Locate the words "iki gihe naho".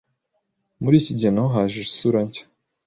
1.01-1.49